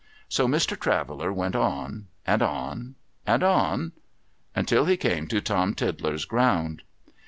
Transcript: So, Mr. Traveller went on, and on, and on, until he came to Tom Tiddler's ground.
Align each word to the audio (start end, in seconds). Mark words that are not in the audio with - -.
So, 0.27 0.47
Mr. 0.47 0.75
Traveller 0.79 1.31
went 1.31 1.55
on, 1.55 2.07
and 2.25 2.41
on, 2.41 2.95
and 3.27 3.43
on, 3.43 3.91
until 4.55 4.85
he 4.85 4.97
came 4.97 5.27
to 5.27 5.41
Tom 5.41 5.75
Tiddler's 5.75 6.25
ground. 6.25 6.81